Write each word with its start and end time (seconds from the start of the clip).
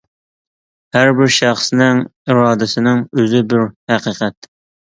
ھەربىر 0.97 1.29
شەخسنىڭ 1.35 2.01
ئىرادىسىنىڭ 2.07 3.07
ئۆزى 3.21 3.43
بىر 3.53 3.65
ھەقىقەت! 3.95 4.53